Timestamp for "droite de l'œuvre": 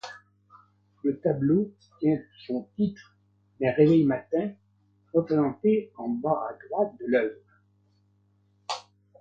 6.67-7.61